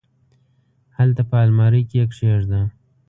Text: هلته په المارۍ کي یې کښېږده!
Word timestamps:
هلته 0.97 1.21
په 1.29 1.35
المارۍ 1.45 1.83
کي 1.89 1.95
یې 2.01 2.05
کښېږده! 2.11 2.61